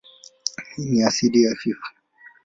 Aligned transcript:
Hii 0.75 0.85
ni 0.85 1.03
asidi 1.03 1.45
hafifu. 1.49 1.83